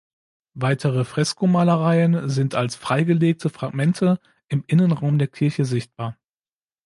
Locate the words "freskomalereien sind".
1.05-2.55